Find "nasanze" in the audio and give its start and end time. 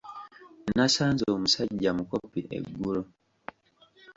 0.75-1.23